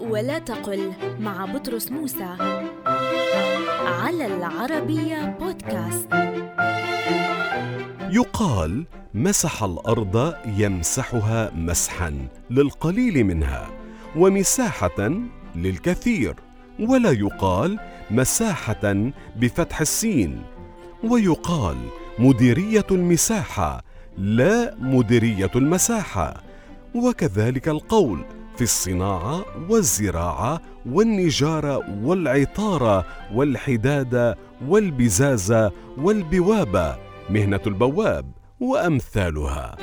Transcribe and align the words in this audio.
ولا 0.00 0.38
تقل 0.38 0.92
مع 1.20 1.44
بطرس 1.44 1.90
موسى 1.92 2.36
على 3.86 4.26
العربية 4.26 5.36
بودكاست. 5.40 6.08
يقال 8.10 8.84
مسح 9.14 9.62
الأرض 9.62 10.34
يمسحها 10.46 11.50
مسحا 11.54 12.28
للقليل 12.50 13.24
منها 13.24 13.70
ومساحة 14.16 15.20
للكثير 15.54 16.34
ولا 16.80 17.10
يقال 17.10 17.78
مساحة 18.10 19.10
بفتح 19.36 19.80
السين 19.80 20.42
ويقال 21.04 21.76
مديرية 22.18 22.86
المساحة 22.90 23.84
لا 24.18 24.74
مديرية 24.78 25.50
المساحة 25.56 26.42
وكذلك 26.94 27.68
القول 27.68 28.24
في 28.60 28.64
الصناعة 28.64 29.44
والزراعة 29.68 30.60
والنجارة 30.86 32.04
والعطارة 32.04 33.06
والحداده 33.34 34.38
والبزازة 34.68 35.72
والبوابة 35.98 36.96
مهنة 37.30 37.60
البواب 37.66 38.32
وأمثالها. 38.60 39.76